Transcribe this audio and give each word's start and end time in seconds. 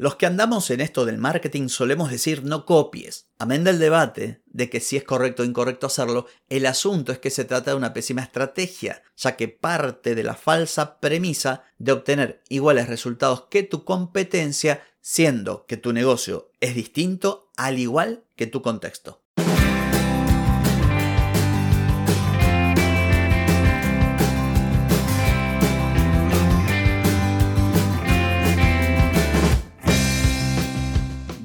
Los 0.00 0.14
que 0.14 0.26
andamos 0.26 0.70
en 0.70 0.80
esto 0.80 1.04
del 1.04 1.18
marketing 1.18 1.66
solemos 1.66 2.08
decir 2.08 2.44
no 2.44 2.66
copies. 2.66 3.26
Amén 3.36 3.64
del 3.64 3.80
debate 3.80 4.42
de 4.46 4.70
que 4.70 4.78
si 4.78 4.96
es 4.96 5.02
correcto 5.02 5.42
o 5.42 5.44
incorrecto 5.44 5.88
hacerlo, 5.88 6.26
el 6.48 6.66
asunto 6.66 7.10
es 7.10 7.18
que 7.18 7.30
se 7.30 7.44
trata 7.44 7.72
de 7.72 7.76
una 7.76 7.92
pésima 7.92 8.22
estrategia, 8.22 9.02
ya 9.16 9.34
que 9.34 9.48
parte 9.48 10.14
de 10.14 10.22
la 10.22 10.36
falsa 10.36 11.00
premisa 11.00 11.64
de 11.78 11.90
obtener 11.90 12.44
iguales 12.48 12.86
resultados 12.86 13.46
que 13.50 13.64
tu 13.64 13.82
competencia, 13.82 14.84
siendo 15.00 15.66
que 15.66 15.76
tu 15.76 15.92
negocio 15.92 16.52
es 16.60 16.76
distinto 16.76 17.50
al 17.56 17.80
igual 17.80 18.22
que 18.36 18.46
tu 18.46 18.62
contexto. 18.62 19.24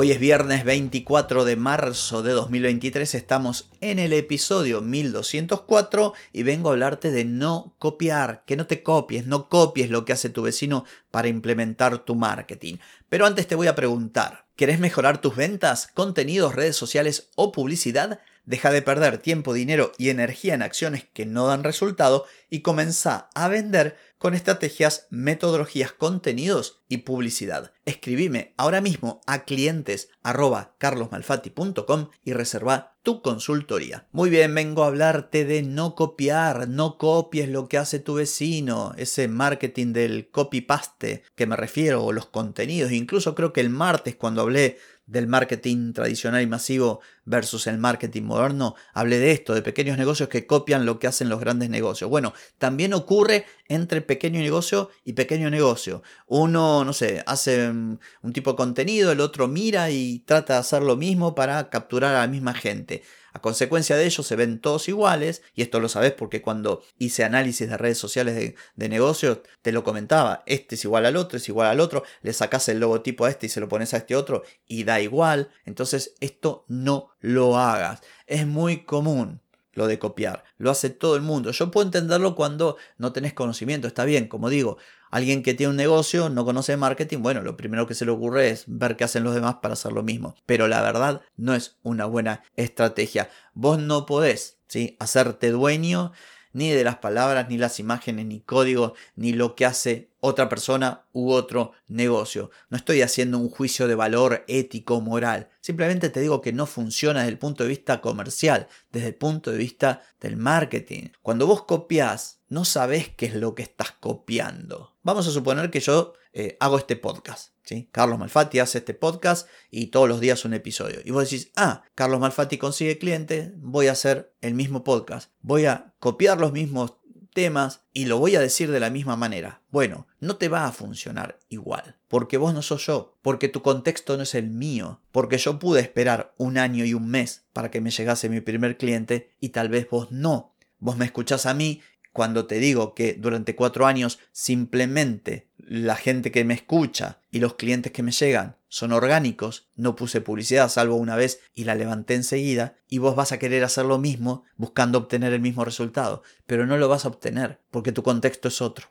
Hoy 0.00 0.12
es 0.12 0.20
viernes 0.20 0.64
24 0.64 1.44
de 1.44 1.56
marzo 1.56 2.22
de 2.22 2.30
2023, 2.30 3.16
estamos 3.16 3.68
en 3.80 3.98
el 3.98 4.12
episodio 4.12 4.80
1204 4.80 6.14
y 6.32 6.44
vengo 6.44 6.68
a 6.68 6.72
hablarte 6.74 7.10
de 7.10 7.24
no 7.24 7.74
copiar, 7.80 8.44
que 8.46 8.54
no 8.54 8.68
te 8.68 8.84
copies, 8.84 9.26
no 9.26 9.48
copies 9.48 9.90
lo 9.90 10.04
que 10.04 10.12
hace 10.12 10.30
tu 10.30 10.42
vecino 10.42 10.84
para 11.10 11.26
implementar 11.26 11.98
tu 11.98 12.14
marketing. 12.14 12.76
Pero 13.08 13.26
antes 13.26 13.48
te 13.48 13.56
voy 13.56 13.66
a 13.66 13.74
preguntar, 13.74 14.44
¿querés 14.54 14.78
mejorar 14.78 15.20
tus 15.20 15.34
ventas, 15.34 15.88
contenidos, 15.92 16.54
redes 16.54 16.76
sociales 16.76 17.30
o 17.34 17.50
publicidad? 17.50 18.20
Deja 18.48 18.70
de 18.70 18.80
perder 18.80 19.18
tiempo, 19.18 19.52
dinero 19.52 19.92
y 19.98 20.08
energía 20.08 20.54
en 20.54 20.62
acciones 20.62 21.04
que 21.12 21.26
no 21.26 21.46
dan 21.46 21.64
resultado 21.64 22.24
y 22.48 22.60
comienza 22.60 23.28
a 23.34 23.46
vender 23.48 23.98
con 24.16 24.32
estrategias, 24.32 25.06
metodologías, 25.10 25.92
contenidos 25.92 26.80
y 26.88 26.98
publicidad. 26.98 27.72
Escribime 27.84 28.54
ahora 28.56 28.80
mismo 28.80 29.20
a 29.26 29.44
clientes 29.44 30.08
carlosmalfatti.com 30.22 32.08
y 32.24 32.32
reserva 32.32 32.96
tu 33.02 33.20
consultoría. 33.20 34.08
Muy 34.12 34.30
bien, 34.30 34.54
vengo 34.54 34.82
a 34.82 34.86
hablarte 34.86 35.44
de 35.44 35.62
no 35.62 35.94
copiar, 35.94 36.68
no 36.68 36.96
copies 36.96 37.50
lo 37.50 37.68
que 37.68 37.76
hace 37.76 37.98
tu 37.98 38.14
vecino, 38.14 38.94
ese 38.96 39.28
marketing 39.28 39.92
del 39.92 40.30
copy-paste 40.30 41.22
que 41.34 41.46
me 41.46 41.56
refiero, 41.56 42.02
o 42.02 42.12
los 42.12 42.26
contenidos, 42.26 42.92
incluso 42.92 43.34
creo 43.34 43.52
que 43.52 43.60
el 43.60 43.70
martes 43.70 44.16
cuando 44.16 44.40
hablé 44.40 44.78
del 45.08 45.26
marketing 45.26 45.94
tradicional 45.94 46.42
y 46.42 46.46
masivo 46.46 47.00
versus 47.24 47.66
el 47.66 47.78
marketing 47.78 48.22
moderno, 48.22 48.74
hablé 48.92 49.18
de 49.18 49.32
esto, 49.32 49.54
de 49.54 49.62
pequeños 49.62 49.98
negocios 49.98 50.28
que 50.28 50.46
copian 50.46 50.86
lo 50.86 50.98
que 50.98 51.06
hacen 51.06 51.28
los 51.28 51.40
grandes 51.40 51.70
negocios. 51.70 52.10
Bueno, 52.10 52.34
también 52.58 52.92
ocurre 52.92 53.46
entre 53.68 54.02
pequeño 54.02 54.40
negocio 54.40 54.90
y 55.04 55.14
pequeño 55.14 55.50
negocio. 55.50 56.02
Uno, 56.26 56.84
no 56.84 56.92
sé, 56.92 57.22
hace 57.26 57.68
un 57.68 58.32
tipo 58.32 58.52
de 58.52 58.56
contenido, 58.56 59.10
el 59.10 59.20
otro 59.20 59.48
mira 59.48 59.90
y 59.90 60.20
trata 60.20 60.54
de 60.54 60.60
hacer 60.60 60.82
lo 60.82 60.96
mismo 60.96 61.34
para 61.34 61.70
capturar 61.70 62.14
a 62.14 62.20
la 62.20 62.26
misma 62.28 62.54
gente. 62.54 63.02
A 63.32 63.40
consecuencia 63.40 63.96
de 63.96 64.06
ello 64.06 64.22
se 64.22 64.36
ven 64.36 64.60
todos 64.60 64.88
iguales, 64.88 65.42
y 65.54 65.62
esto 65.62 65.80
lo 65.80 65.88
sabes 65.88 66.12
porque 66.12 66.42
cuando 66.42 66.82
hice 66.98 67.24
análisis 67.24 67.68
de 67.68 67.76
redes 67.76 67.98
sociales 67.98 68.34
de, 68.34 68.54
de 68.76 68.88
negocios 68.88 69.40
te 69.62 69.72
lo 69.72 69.84
comentaba, 69.84 70.42
este 70.46 70.74
es 70.74 70.84
igual 70.84 71.06
al 71.06 71.16
otro, 71.16 71.38
es 71.38 71.48
igual 71.48 71.68
al 71.68 71.80
otro, 71.80 72.04
le 72.22 72.32
sacas 72.32 72.68
el 72.68 72.80
logotipo 72.80 73.24
a 73.24 73.30
este 73.30 73.46
y 73.46 73.48
se 73.50 73.60
lo 73.60 73.68
pones 73.68 73.94
a 73.94 73.98
este 73.98 74.16
otro 74.16 74.42
y 74.66 74.84
da 74.84 75.00
igual, 75.00 75.50
entonces 75.64 76.14
esto 76.20 76.64
no 76.68 77.10
lo 77.20 77.58
hagas, 77.58 78.00
es 78.26 78.46
muy 78.46 78.84
común 78.84 79.42
lo 79.78 79.86
de 79.86 79.98
copiar. 79.98 80.44
Lo 80.58 80.70
hace 80.70 80.90
todo 80.90 81.16
el 81.16 81.22
mundo. 81.22 81.52
Yo 81.52 81.70
puedo 81.70 81.86
entenderlo 81.86 82.34
cuando 82.34 82.76
no 82.98 83.12
tenés 83.12 83.32
conocimiento. 83.32 83.86
Está 83.86 84.04
bien, 84.04 84.26
como 84.28 84.50
digo, 84.50 84.76
alguien 85.10 85.42
que 85.42 85.54
tiene 85.54 85.70
un 85.70 85.76
negocio, 85.76 86.28
no 86.28 86.44
conoce 86.44 86.76
marketing, 86.76 87.18
bueno, 87.18 87.42
lo 87.42 87.56
primero 87.56 87.86
que 87.86 87.94
se 87.94 88.04
le 88.04 88.10
ocurre 88.10 88.50
es 88.50 88.64
ver 88.66 88.96
qué 88.96 89.04
hacen 89.04 89.24
los 89.24 89.34
demás 89.34 89.56
para 89.62 89.74
hacer 89.74 89.92
lo 89.92 90.02
mismo. 90.02 90.34
Pero 90.44 90.68
la 90.68 90.82
verdad 90.82 91.22
no 91.36 91.54
es 91.54 91.78
una 91.82 92.04
buena 92.06 92.42
estrategia. 92.56 93.30
Vos 93.54 93.78
no 93.78 94.04
podés 94.04 94.58
¿sí? 94.66 94.96
hacerte 94.98 95.50
dueño 95.50 96.12
ni 96.52 96.70
de 96.70 96.82
las 96.82 96.96
palabras, 96.96 97.48
ni 97.48 97.56
las 97.56 97.78
imágenes, 97.78 98.26
ni 98.26 98.40
código, 98.40 98.94
ni 99.14 99.32
lo 99.32 99.54
que 99.54 99.64
hace 99.64 100.07
otra 100.20 100.48
persona 100.48 101.06
u 101.12 101.30
otro 101.30 101.72
negocio. 101.86 102.50
No 102.70 102.76
estoy 102.76 103.02
haciendo 103.02 103.38
un 103.38 103.48
juicio 103.48 103.86
de 103.86 103.94
valor 103.94 104.44
ético, 104.48 105.00
moral. 105.00 105.48
Simplemente 105.60 106.10
te 106.10 106.20
digo 106.20 106.40
que 106.40 106.52
no 106.52 106.66
funciona 106.66 107.20
desde 107.20 107.32
el 107.32 107.38
punto 107.38 107.62
de 107.64 107.68
vista 107.68 108.00
comercial, 108.00 108.68
desde 108.90 109.08
el 109.08 109.14
punto 109.14 109.50
de 109.50 109.58
vista 109.58 110.02
del 110.20 110.36
marketing. 110.36 111.08
Cuando 111.22 111.46
vos 111.46 111.64
copias, 111.64 112.40
no 112.48 112.64
sabes 112.64 113.08
qué 113.10 113.26
es 113.26 113.34
lo 113.34 113.54
que 113.54 113.62
estás 113.62 113.92
copiando. 113.92 114.96
Vamos 115.02 115.26
a 115.26 115.30
suponer 115.30 115.70
que 115.70 115.80
yo 115.80 116.14
eh, 116.32 116.56
hago 116.60 116.78
este 116.78 116.96
podcast. 116.96 117.52
¿sí? 117.64 117.88
Carlos 117.92 118.18
Malfatti 118.18 118.58
hace 118.58 118.78
este 118.78 118.94
podcast 118.94 119.48
y 119.70 119.88
todos 119.88 120.08
los 120.08 120.20
días 120.20 120.44
un 120.44 120.54
episodio. 120.54 121.00
Y 121.04 121.10
vos 121.10 121.24
decís, 121.24 121.52
ah, 121.56 121.82
Carlos 121.94 122.20
Malfatti 122.20 122.58
consigue 122.58 122.98
clientes, 122.98 123.50
voy 123.56 123.88
a 123.88 123.92
hacer 123.92 124.34
el 124.40 124.54
mismo 124.54 124.84
podcast. 124.84 125.32
Voy 125.40 125.66
a 125.66 125.94
copiar 125.98 126.40
los 126.40 126.52
mismos 126.52 126.94
temas 127.32 127.82
y 127.92 128.06
lo 128.06 128.18
voy 128.18 128.36
a 128.36 128.40
decir 128.40 128.70
de 128.70 128.80
la 128.80 128.90
misma 128.90 129.16
manera. 129.16 129.62
Bueno, 129.70 130.06
no 130.20 130.36
te 130.36 130.48
va 130.48 130.66
a 130.66 130.72
funcionar 130.72 131.38
igual, 131.48 131.96
porque 132.08 132.36
vos 132.36 132.54
no 132.54 132.62
sos 132.62 132.86
yo, 132.86 133.16
porque 133.22 133.48
tu 133.48 133.62
contexto 133.62 134.16
no 134.16 134.22
es 134.22 134.34
el 134.34 134.50
mío, 134.50 135.00
porque 135.12 135.38
yo 135.38 135.58
pude 135.58 135.80
esperar 135.80 136.34
un 136.36 136.58
año 136.58 136.84
y 136.84 136.94
un 136.94 137.08
mes 137.08 137.46
para 137.52 137.70
que 137.70 137.80
me 137.80 137.90
llegase 137.90 138.28
mi 138.28 138.40
primer 138.40 138.76
cliente 138.76 139.30
y 139.40 139.50
tal 139.50 139.68
vez 139.68 139.88
vos 139.88 140.10
no. 140.10 140.54
Vos 140.78 140.96
me 140.96 141.04
escuchás 141.04 141.46
a 141.46 141.54
mí 141.54 141.80
cuando 142.12 142.46
te 142.46 142.58
digo 142.58 142.94
que 142.94 143.14
durante 143.14 143.54
cuatro 143.54 143.86
años 143.86 144.18
simplemente 144.32 145.48
la 145.56 145.96
gente 145.96 146.32
que 146.32 146.44
me 146.44 146.54
escucha 146.54 147.20
y 147.30 147.40
los 147.40 147.54
clientes 147.54 147.92
que 147.92 148.02
me 148.02 148.12
llegan 148.12 148.57
son 148.68 148.92
orgánicos, 148.92 149.68
no 149.74 149.96
puse 149.96 150.20
publicidad 150.20 150.68
salvo 150.68 150.96
una 150.96 151.16
vez 151.16 151.40
y 151.54 151.64
la 151.64 151.74
levanté 151.74 152.14
enseguida, 152.14 152.76
y 152.88 152.98
vos 152.98 153.16
vas 153.16 153.32
a 153.32 153.38
querer 153.38 153.64
hacer 153.64 153.86
lo 153.86 153.98
mismo 153.98 154.44
buscando 154.56 154.98
obtener 154.98 155.32
el 155.32 155.40
mismo 155.40 155.64
resultado, 155.64 156.22
pero 156.46 156.66
no 156.66 156.76
lo 156.76 156.88
vas 156.88 157.04
a 157.04 157.08
obtener 157.08 157.60
porque 157.70 157.92
tu 157.92 158.02
contexto 158.02 158.48
es 158.48 158.60
otro. 158.60 158.88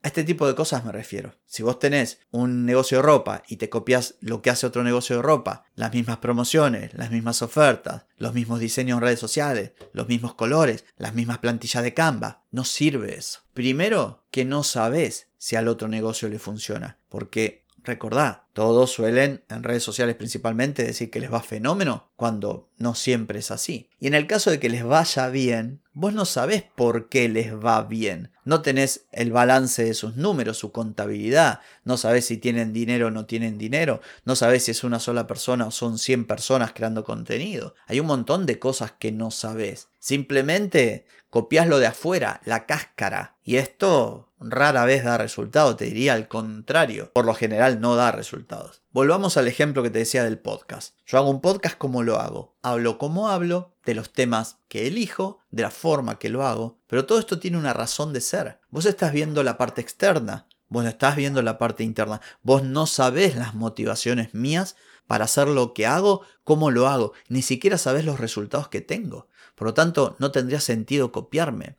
A 0.00 0.08
este 0.08 0.22
tipo 0.22 0.46
de 0.46 0.54
cosas 0.54 0.84
me 0.84 0.92
refiero. 0.92 1.34
Si 1.44 1.64
vos 1.64 1.80
tenés 1.80 2.20
un 2.30 2.64
negocio 2.64 2.98
de 2.98 3.02
ropa 3.02 3.42
y 3.48 3.56
te 3.56 3.68
copias 3.68 4.14
lo 4.20 4.42
que 4.42 4.50
hace 4.50 4.64
otro 4.64 4.84
negocio 4.84 5.16
de 5.16 5.22
ropa, 5.22 5.64
las 5.74 5.92
mismas 5.92 6.18
promociones, 6.18 6.94
las 6.94 7.10
mismas 7.10 7.42
ofertas, 7.42 8.06
los 8.16 8.32
mismos 8.32 8.60
diseños 8.60 8.98
en 8.98 9.02
redes 9.02 9.18
sociales, 9.18 9.72
los 9.92 10.06
mismos 10.06 10.34
colores, 10.34 10.84
las 10.98 11.14
mismas 11.14 11.38
plantillas 11.38 11.82
de 11.82 11.94
Canva, 11.94 12.44
no 12.52 12.64
sirve 12.64 13.16
eso. 13.16 13.40
Primero, 13.54 14.24
que 14.30 14.44
no 14.44 14.62
sabes 14.62 15.28
si 15.36 15.56
al 15.56 15.66
otro 15.66 15.88
negocio 15.88 16.28
le 16.28 16.38
funciona, 16.38 16.98
porque 17.08 17.64
Recordad, 17.88 18.42
todos 18.52 18.92
suelen, 18.92 19.44
en 19.48 19.62
redes 19.62 19.82
sociales 19.82 20.14
principalmente, 20.14 20.84
decir 20.84 21.10
que 21.10 21.20
les 21.20 21.32
va 21.32 21.40
fenómeno, 21.40 22.10
cuando 22.16 22.68
no 22.76 22.94
siempre 22.94 23.38
es 23.38 23.50
así. 23.50 23.88
Y 23.98 24.08
en 24.08 24.12
el 24.12 24.26
caso 24.26 24.50
de 24.50 24.60
que 24.60 24.68
les 24.68 24.84
vaya 24.84 25.30
bien, 25.30 25.80
vos 25.94 26.12
no 26.12 26.26
sabés 26.26 26.64
por 26.76 27.08
qué 27.08 27.30
les 27.30 27.54
va 27.54 27.82
bien. 27.84 28.30
No 28.44 28.60
tenés 28.60 29.06
el 29.10 29.32
balance 29.32 29.84
de 29.84 29.94
sus 29.94 30.16
números, 30.16 30.58
su 30.58 30.70
contabilidad. 30.70 31.60
No 31.82 31.96
sabés 31.96 32.26
si 32.26 32.36
tienen 32.36 32.74
dinero 32.74 33.06
o 33.06 33.10
no 33.10 33.24
tienen 33.24 33.56
dinero. 33.56 34.02
No 34.26 34.36
sabés 34.36 34.64
si 34.64 34.72
es 34.72 34.84
una 34.84 35.00
sola 35.00 35.26
persona 35.26 35.66
o 35.66 35.70
son 35.70 35.98
100 35.98 36.26
personas 36.26 36.72
creando 36.74 37.04
contenido. 37.04 37.74
Hay 37.86 38.00
un 38.00 38.06
montón 38.06 38.44
de 38.44 38.58
cosas 38.58 38.92
que 38.98 39.12
no 39.12 39.30
sabés. 39.30 39.88
Simplemente 39.98 41.06
copias 41.30 41.66
lo 41.66 41.78
de 41.78 41.86
afuera, 41.86 42.42
la 42.44 42.66
cáscara. 42.66 43.38
Y 43.44 43.56
esto 43.56 44.27
rara 44.40 44.84
vez 44.84 45.04
da 45.04 45.18
resultado, 45.18 45.76
te 45.76 45.86
diría 45.86 46.14
al 46.14 46.28
contrario, 46.28 47.10
por 47.12 47.24
lo 47.24 47.34
general 47.34 47.80
no 47.80 47.96
da 47.96 48.12
resultados. 48.12 48.82
Volvamos 48.90 49.36
al 49.36 49.48
ejemplo 49.48 49.82
que 49.82 49.90
te 49.90 50.00
decía 50.00 50.24
del 50.24 50.38
podcast. 50.38 50.94
Yo 51.06 51.18
hago 51.18 51.30
un 51.30 51.40
podcast 51.40 51.76
como 51.76 52.02
lo 52.02 52.20
hago, 52.20 52.56
hablo 52.62 52.98
como 52.98 53.28
hablo, 53.28 53.74
de 53.84 53.94
los 53.94 54.12
temas 54.12 54.58
que 54.68 54.86
elijo, 54.86 55.40
de 55.50 55.62
la 55.62 55.70
forma 55.70 56.18
que 56.18 56.28
lo 56.28 56.46
hago, 56.46 56.78
pero 56.86 57.06
todo 57.06 57.18
esto 57.18 57.38
tiene 57.38 57.58
una 57.58 57.72
razón 57.72 58.12
de 58.12 58.20
ser. 58.20 58.60
Vos 58.70 58.84
estás 58.84 59.12
viendo 59.12 59.42
la 59.42 59.56
parte 59.56 59.80
externa, 59.80 60.46
vos 60.68 60.84
no 60.84 60.90
estás 60.90 61.16
viendo 61.16 61.42
la 61.42 61.58
parte 61.58 61.84
interna, 61.84 62.20
vos 62.42 62.62
no 62.62 62.86
sabés 62.86 63.36
las 63.36 63.54
motivaciones 63.54 64.34
mías 64.34 64.76
para 65.06 65.24
hacer 65.24 65.48
lo 65.48 65.72
que 65.72 65.86
hago, 65.86 66.22
cómo 66.44 66.70
lo 66.70 66.86
hago, 66.86 67.12
ni 67.28 67.42
siquiera 67.42 67.78
sabés 67.78 68.04
los 68.04 68.20
resultados 68.20 68.68
que 68.68 68.82
tengo. 68.82 69.28
Por 69.54 69.68
lo 69.68 69.74
tanto, 69.74 70.16
no 70.18 70.30
tendría 70.30 70.60
sentido 70.60 71.10
copiarme. 71.10 71.76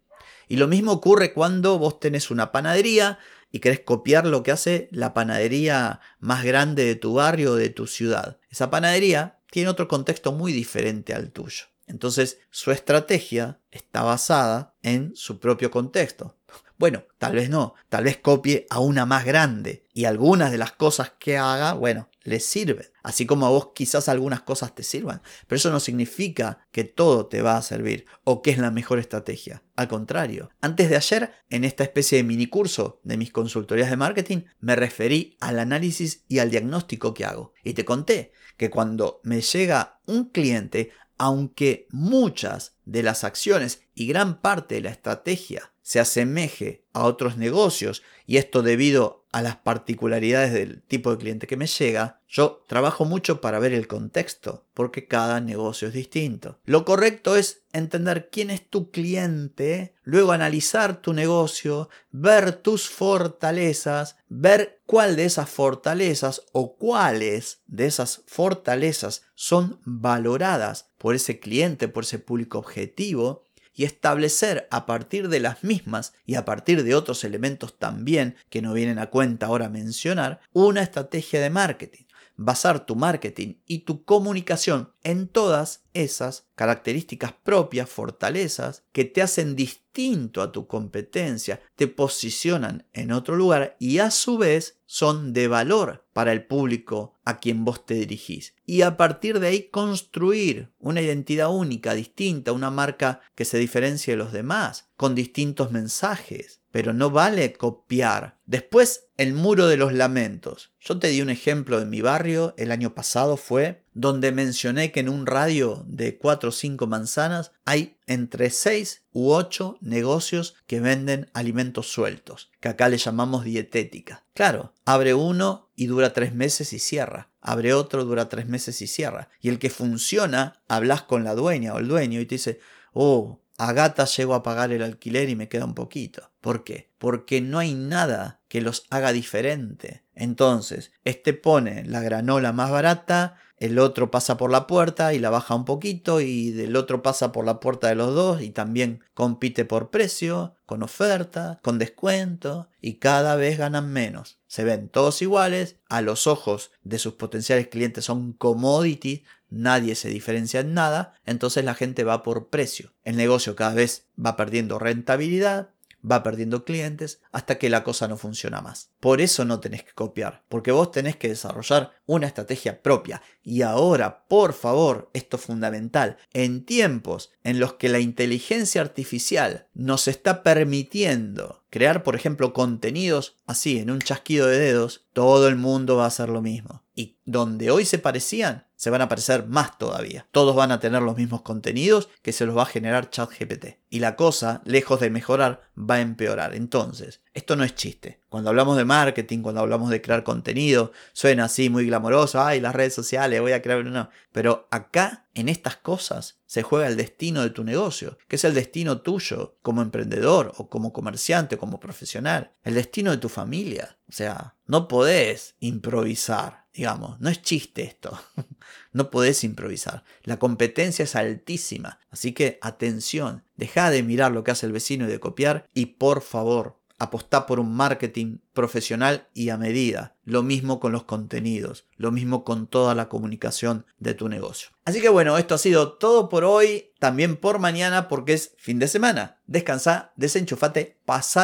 Y 0.49 0.57
lo 0.57 0.67
mismo 0.67 0.91
ocurre 0.91 1.31
cuando 1.31 1.77
vos 1.77 1.99
tenés 1.99 2.31
una 2.31 2.51
panadería 2.51 3.19
y 3.51 3.59
querés 3.59 3.79
copiar 3.79 4.25
lo 4.25 4.43
que 4.43 4.51
hace 4.51 4.89
la 4.91 5.13
panadería 5.13 6.01
más 6.19 6.43
grande 6.43 6.83
de 6.85 6.95
tu 6.95 7.13
barrio 7.13 7.51
o 7.53 7.55
de 7.55 7.69
tu 7.69 7.87
ciudad. 7.87 8.39
Esa 8.49 8.69
panadería 8.69 9.37
tiene 9.51 9.69
otro 9.69 9.87
contexto 9.87 10.31
muy 10.31 10.51
diferente 10.51 11.13
al 11.13 11.31
tuyo. 11.31 11.65
Entonces 11.85 12.39
su 12.49 12.71
estrategia 12.71 13.59
está 13.71 14.01
basada 14.01 14.75
en 14.81 15.15
su 15.15 15.39
propio 15.39 15.69
contexto. 15.69 16.35
Bueno, 16.79 17.03
tal 17.17 17.35
vez 17.35 17.49
no, 17.49 17.75
tal 17.89 18.05
vez 18.05 18.17
copie 18.17 18.65
a 18.69 18.79
una 18.79 19.05
más 19.05 19.25
grande 19.25 19.85
y 19.93 20.05
algunas 20.05 20.51
de 20.51 20.57
las 20.57 20.71
cosas 20.71 21.11
que 21.19 21.37
haga, 21.37 21.73
bueno, 21.73 22.09
le 22.29 22.39
sirven. 22.39 22.85
Así 23.03 23.25
como 23.25 23.45
a 23.45 23.49
vos 23.49 23.71
quizás 23.75 24.07
algunas 24.07 24.41
cosas 24.41 24.73
te 24.75 24.83
sirvan, 24.83 25.21
pero 25.47 25.57
eso 25.57 25.71
no 25.71 25.79
significa 25.79 26.67
que 26.71 26.83
todo 26.83 27.25
te 27.25 27.41
va 27.41 27.57
a 27.57 27.61
servir 27.61 28.05
o 28.23 28.41
que 28.41 28.51
es 28.51 28.57
la 28.57 28.71
mejor 28.71 28.99
estrategia. 28.99 29.63
Al 29.75 29.87
contrario, 29.87 30.49
antes 30.61 30.89
de 30.89 30.95
ayer, 30.95 31.31
en 31.49 31.63
esta 31.63 31.83
especie 31.83 32.17
de 32.17 32.23
mini 32.23 32.47
curso 32.47 33.01
de 33.03 33.17
mis 33.17 33.31
consultorías 33.31 33.89
de 33.89 33.97
marketing, 33.97 34.43
me 34.59 34.75
referí 34.75 35.37
al 35.39 35.59
análisis 35.59 36.23
y 36.27 36.39
al 36.39 36.51
diagnóstico 36.51 37.13
que 37.13 37.25
hago. 37.25 37.53
Y 37.63 37.73
te 37.73 37.85
conté 37.85 38.31
que 38.57 38.69
cuando 38.69 39.21
me 39.23 39.41
llega 39.41 40.01
un 40.05 40.29
cliente, 40.29 40.91
aunque 41.17 41.87
muchas 41.91 42.77
de 42.85 43.03
las 43.03 43.23
acciones 43.23 43.81
y 43.93 44.07
gran 44.07 44.41
parte 44.41 44.75
de 44.75 44.81
la 44.81 44.89
estrategia 44.91 45.73
se 45.89 45.99
asemeje 45.99 46.85
a 46.93 47.03
otros 47.05 47.37
negocios 47.37 48.03
y 48.27 48.37
esto 48.37 48.61
debido 48.61 49.25
a 49.31 49.41
las 49.41 49.55
particularidades 49.55 50.53
del 50.53 50.83
tipo 50.83 51.09
de 51.09 51.17
cliente 51.17 51.47
que 51.47 51.57
me 51.57 51.65
llega, 51.65 52.21
yo 52.27 52.63
trabajo 52.67 53.05
mucho 53.05 53.41
para 53.41 53.57
ver 53.57 53.73
el 53.73 53.87
contexto, 53.87 54.67
porque 54.75 55.07
cada 55.07 55.39
negocio 55.39 55.87
es 55.87 55.95
distinto. 55.95 56.59
Lo 56.63 56.85
correcto 56.85 57.35
es 57.35 57.63
entender 57.73 58.29
quién 58.31 58.51
es 58.51 58.69
tu 58.69 58.91
cliente, 58.91 59.95
luego 60.03 60.31
analizar 60.31 61.01
tu 61.01 61.13
negocio, 61.13 61.89
ver 62.11 62.53
tus 62.53 62.87
fortalezas, 62.87 64.17
ver 64.27 64.81
cuál 64.85 65.15
de 65.15 65.25
esas 65.25 65.49
fortalezas 65.49 66.43
o 66.51 66.75
cuáles 66.75 67.61
de 67.65 67.87
esas 67.87 68.21
fortalezas 68.27 69.23
son 69.33 69.79
valoradas 69.85 70.89
por 70.99 71.15
ese 71.15 71.39
cliente, 71.39 71.87
por 71.87 72.03
ese 72.03 72.19
público 72.19 72.59
objetivo, 72.59 73.43
y 73.79 73.85
establecer 73.85 74.67
a 74.71 74.85
partir 74.85 75.29
de 75.29 75.39
las 75.39 75.63
mismas 75.63 76.11
y 76.25 76.35
a 76.35 76.43
partir 76.43 76.83
de 76.83 76.95
otros 76.95 77.23
elementos 77.23 77.79
también 77.79 78.35
que 78.49 78.61
no 78.61 78.73
vienen 78.73 78.99
a 78.99 79.09
cuenta 79.09 79.45
ahora 79.45 79.69
mencionar, 79.69 80.41
una 80.51 80.81
estrategia 80.81 81.39
de 81.39 81.49
marketing. 81.49 82.03
Basar 82.41 82.85
tu 82.85 82.95
marketing 82.95 83.55
y 83.65 83.79
tu 83.79 84.05
comunicación 84.05 84.93
en 85.03 85.27
todas 85.27 85.83
esas 85.93 86.47
características 86.55 87.33
propias, 87.33 87.89
fortalezas, 87.89 88.85
que 88.93 89.03
te 89.03 89.21
hacen 89.21 89.57
distinto 89.57 90.41
a 90.41 90.53
tu 90.53 90.65
competencia, 90.65 91.61
te 91.75 91.87
posicionan 91.87 92.87
en 92.93 93.11
otro 93.11 93.35
lugar 93.35 93.75
y 93.77 93.97
a 93.97 94.09
su 94.09 94.37
vez 94.37 94.79
son 94.85 95.33
de 95.33 95.49
valor 95.49 96.07
para 96.13 96.31
el 96.31 96.45
público 96.45 97.19
a 97.25 97.39
quien 97.39 97.65
vos 97.65 97.85
te 97.85 97.95
dirigís. 97.95 98.55
Y 98.65 98.83
a 98.83 98.95
partir 98.95 99.41
de 99.41 99.47
ahí 99.47 99.63
construir 99.63 100.71
una 100.79 101.01
identidad 101.01 101.53
única, 101.53 101.93
distinta, 101.93 102.53
una 102.53 102.71
marca 102.71 103.19
que 103.35 103.43
se 103.43 103.57
diferencie 103.57 104.13
de 104.13 104.17
los 104.17 104.31
demás, 104.31 104.87
con 104.95 105.13
distintos 105.13 105.71
mensajes 105.71 106.58
pero 106.71 106.93
no 106.93 107.09
vale 107.09 107.53
copiar. 107.53 108.37
Después, 108.45 109.09
el 109.17 109.33
muro 109.33 109.67
de 109.67 109.77
los 109.77 109.93
lamentos. 109.93 110.71
Yo 110.79 110.97
te 110.97 111.09
di 111.09 111.21
un 111.21 111.29
ejemplo 111.29 111.79
de 111.79 111.85
mi 111.85 112.01
barrio, 112.01 112.53
el 112.57 112.71
año 112.71 112.95
pasado 112.95 113.37
fue, 113.37 113.83
donde 113.93 114.31
mencioné 114.31 114.91
que 114.91 115.01
en 115.01 115.09
un 115.09 115.25
radio 115.25 115.83
de 115.87 116.17
4 116.17 116.49
o 116.49 116.51
5 116.51 116.87
manzanas 116.87 117.51
hay 117.65 117.97
entre 118.07 118.49
6 118.49 119.03
u 119.11 119.31
8 119.31 119.77
negocios 119.81 120.55
que 120.67 120.79
venden 120.79 121.29
alimentos 121.33 121.91
sueltos, 121.91 122.49
que 122.61 122.69
acá 122.69 122.87
le 122.87 122.97
llamamos 122.97 123.43
dietética. 123.43 124.23
Claro, 124.33 124.73
abre 124.85 125.13
uno 125.13 125.69
y 125.75 125.87
dura 125.87 126.13
3 126.13 126.33
meses 126.33 126.71
y 126.71 126.79
cierra. 126.79 127.29
Abre 127.41 127.73
otro, 127.73 128.05
dura 128.05 128.29
3 128.29 128.47
meses 128.47 128.81
y 128.81 128.87
cierra. 128.87 129.29
Y 129.41 129.49
el 129.49 129.59
que 129.59 129.69
funciona, 129.69 130.61
hablas 130.67 131.01
con 131.01 131.23
la 131.23 131.35
dueña 131.35 131.73
o 131.73 131.79
el 131.79 131.87
dueño 131.87 132.21
y 132.21 132.25
te 132.25 132.35
dice, 132.35 132.59
oh, 132.93 133.41
a 133.59 133.73
gata 133.73 134.05
llego 134.05 134.35
a 134.35 134.41
pagar 134.41 134.71
el 134.71 134.81
alquiler 134.81 135.27
y 135.29 135.35
me 135.35 135.49
queda 135.49 135.65
un 135.65 135.75
poquito. 135.75 136.31
¿Por 136.39 136.63
qué? 136.63 136.89
Porque 136.97 137.41
no 137.41 137.59
hay 137.59 137.73
nada 137.73 138.39
que 138.47 138.61
los 138.61 138.85
haga 138.89 139.11
diferente. 139.11 140.05
Entonces, 140.15 140.93
este 141.03 141.33
pone 141.33 141.83
la 141.83 142.01
granola 142.01 142.53
más 142.53 142.71
barata, 142.71 143.35
el 143.57 143.77
otro 143.77 144.09
pasa 144.11 144.37
por 144.37 144.49
la 144.49 144.65
puerta 144.65 145.13
y 145.13 145.19
la 145.19 145.29
baja 145.29 145.55
un 145.55 145.65
poquito 145.65 146.21
y 146.21 146.51
del 146.51 146.77
otro 146.77 147.03
pasa 147.03 147.33
por 147.33 147.45
la 147.45 147.59
puerta 147.59 147.89
de 147.89 147.95
los 147.95 148.15
dos 148.15 148.41
y 148.41 148.51
también 148.51 149.03
compite 149.13 149.65
por 149.65 149.89
precio, 149.89 150.55
con 150.65 150.81
oferta, 150.81 151.59
con 151.61 151.77
descuento 151.77 152.69
y 152.79 152.95
cada 152.95 153.35
vez 153.35 153.57
ganan 153.57 153.91
menos. 153.91 154.39
Se 154.47 154.63
ven 154.63 154.87
todos 154.87 155.21
iguales, 155.21 155.75
a 155.89 156.01
los 156.01 156.27
ojos 156.27 156.71
de 156.83 156.97
sus 156.97 157.15
potenciales 157.15 157.67
clientes 157.67 158.05
son 158.05 158.31
commodities, 158.31 159.21
nadie 159.49 159.95
se 159.95 160.09
diferencia 160.09 160.59
en 160.59 160.73
nada, 160.73 161.13
entonces 161.25 161.65
la 161.65 161.75
gente 161.75 162.03
va 162.03 162.23
por 162.23 162.49
precio. 162.49 162.93
El 163.03 163.17
negocio 163.17 163.55
cada 163.55 163.73
vez 163.73 164.07
va 164.23 164.35
perdiendo 164.35 164.79
rentabilidad, 164.79 165.69
va 166.09 166.23
perdiendo 166.23 166.63
clientes 166.63 167.21
hasta 167.31 167.57
que 167.57 167.69
la 167.69 167.83
cosa 167.83 168.07
no 168.07 168.17
funciona 168.17 168.61
más. 168.61 168.91
Por 168.99 169.21
eso 169.21 169.45
no 169.45 169.59
tenés 169.59 169.83
que 169.83 169.93
copiar, 169.93 170.43
porque 170.49 170.71
vos 170.71 170.91
tenés 170.91 171.15
que 171.15 171.29
desarrollar 171.29 171.91
una 172.05 172.27
estrategia 172.27 172.81
propia. 172.81 173.21
Y 173.43 173.61
ahora, 173.61 174.25
por 174.27 174.53
favor, 174.53 175.09
esto 175.13 175.37
es 175.37 175.43
fundamental, 175.43 176.17
en 176.33 176.65
tiempos 176.65 177.31
en 177.43 177.59
los 177.59 177.73
que 177.73 177.89
la 177.89 177.99
inteligencia 177.99 178.81
artificial 178.81 179.67
nos 179.73 180.07
está 180.07 180.43
permitiendo 180.43 181.58
crear, 181.69 182.03
por 182.03 182.15
ejemplo, 182.15 182.53
contenidos 182.53 183.37
así, 183.45 183.79
en 183.79 183.91
un 183.91 183.99
chasquido 183.99 184.47
de 184.47 184.59
dedos, 184.59 185.05
todo 185.13 185.47
el 185.47 185.55
mundo 185.55 185.97
va 185.97 186.05
a 186.05 186.07
hacer 186.07 186.29
lo 186.29 186.41
mismo. 186.41 186.83
Y 186.95 187.17
donde 187.25 187.71
hoy 187.71 187.85
se 187.85 187.99
parecían, 187.99 188.67
se 188.75 188.89
van 188.89 189.01
a 189.01 189.09
parecer 189.09 189.45
más 189.47 189.77
todavía. 189.77 190.27
Todos 190.31 190.55
van 190.55 190.71
a 190.71 190.79
tener 190.79 191.01
los 191.01 191.17
mismos 191.17 191.41
contenidos 191.41 192.09
que 192.21 192.33
se 192.33 192.45
los 192.45 192.57
va 192.57 192.63
a 192.63 192.67
generar 192.67 193.09
ChatGPT. 193.09 193.77
Y 193.89 193.99
la 193.99 194.15
cosa, 194.15 194.61
lejos 194.65 194.99
de 194.99 195.09
mejorar, 195.09 195.69
va 195.77 195.95
a 195.95 196.01
empeorar. 196.01 196.55
Entonces, 196.55 197.21
esto 197.39 197.55
no 197.55 197.63
es 197.63 197.73
chiste. 197.73 198.21
Cuando 198.29 198.49
hablamos 198.49 198.77
de 198.77 198.85
marketing, 198.85 199.41
cuando 199.41 199.61
hablamos 199.61 199.89
de 199.89 200.01
crear 200.01 200.23
contenido, 200.23 200.91
suena 201.13 201.45
así 201.45 201.69
muy 201.69 201.87
glamoroso, 201.87 202.41
ay, 202.41 202.59
las 202.59 202.75
redes 202.75 202.93
sociales, 202.93 203.41
voy 203.41 203.53
a 203.53 203.61
crear 203.61 203.79
una... 203.79 204.09
Pero 204.31 204.67
acá, 204.71 205.27
en 205.33 205.49
estas 205.49 205.77
cosas, 205.77 206.39
se 206.45 206.61
juega 206.61 206.87
el 206.87 206.97
destino 206.97 207.41
de 207.41 207.49
tu 207.49 207.63
negocio, 207.63 208.17
que 208.27 208.35
es 208.35 208.43
el 208.43 208.53
destino 208.53 209.01
tuyo 209.01 209.57
como 209.61 209.81
emprendedor 209.81 210.53
o 210.57 210.69
como 210.69 210.93
comerciante 210.93 211.55
o 211.55 211.59
como 211.59 211.79
profesional, 211.79 212.53
el 212.63 212.75
destino 212.75 213.11
de 213.11 213.17
tu 213.17 213.29
familia. 213.29 213.97
O 214.07 214.11
sea, 214.11 214.55
no 214.65 214.87
podés 214.87 215.55
improvisar, 215.59 216.65
digamos, 216.73 217.19
no 217.19 217.29
es 217.29 217.41
chiste 217.41 217.83
esto. 217.83 218.19
no 218.91 219.09
podés 219.09 219.43
improvisar. 219.43 220.03
La 220.23 220.37
competencia 220.37 221.03
es 221.03 221.15
altísima. 221.15 221.99
Así 222.09 222.33
que 222.33 222.57
atención, 222.61 223.43
deja 223.55 223.89
de 223.89 224.03
mirar 224.03 224.31
lo 224.31 224.43
que 224.43 224.51
hace 224.51 224.65
el 224.65 224.71
vecino 224.71 225.05
y 225.05 225.11
de 225.11 225.19
copiar 225.19 225.67
y 225.73 225.85
por 225.85 226.21
favor, 226.21 226.78
apostá 226.99 227.47
por 227.47 227.59
un 227.59 227.73
marketing 227.75 228.37
profesional 228.53 229.27
y 229.33 229.49
a 229.49 229.57
medida. 229.57 230.15
Lo 230.25 230.43
mismo 230.43 230.79
con 230.79 230.91
los 230.91 231.05
contenidos, 231.05 231.85
lo 231.97 232.11
mismo 232.11 232.43
con 232.43 232.67
toda 232.67 232.93
la 232.93 233.09
comunicación 233.09 233.85
de 233.97 234.13
tu 234.13 234.29
negocio. 234.29 234.69
Así 234.85 235.01
que 235.01 235.09
bueno, 235.09 235.37
esto 235.37 235.55
ha 235.55 235.57
sido 235.57 235.93
todo 235.93 236.29
por 236.29 236.43
hoy, 236.43 236.91
también 236.99 237.37
por 237.37 237.59
mañana 237.59 238.07
porque 238.07 238.33
es 238.33 238.53
fin 238.57 238.77
de 238.77 238.87
semana. 238.87 239.39
Descansa, 239.47 240.11
desenchufate, 240.17 240.97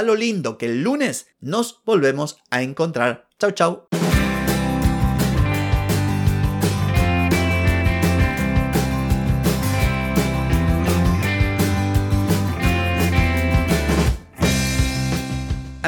lo 0.04 0.16
lindo 0.16 0.58
que 0.58 0.68
el 0.68 0.84
lunes 0.84 1.28
nos 1.40 1.82
volvemos 1.86 2.38
a 2.52 2.62
encontrar. 2.62 3.28
Chau 3.40 3.52
chau. 3.52 3.95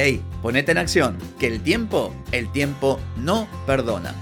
Hey, 0.00 0.22
ponete 0.42 0.70
en 0.70 0.78
acción, 0.78 1.18
que 1.40 1.48
el 1.48 1.60
tiempo, 1.60 2.14
el 2.30 2.52
tiempo 2.52 3.00
no 3.16 3.48
perdona. 3.66 4.14